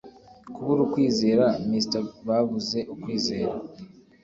kubura 0.53 0.81
ukwizera 0.85 1.45
mr 1.69 1.95
babuze 2.27 2.79
ukwizera 2.93 3.53